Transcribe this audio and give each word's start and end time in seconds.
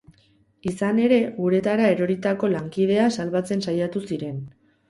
Izan 0.71 1.01
ere, 1.07 1.19
uretara 1.49 1.91
eroritako 1.97 2.51
lankidea 2.57 3.07
salbatzen 3.19 3.63
saiatu 3.67 4.07
ziren. 4.09 4.43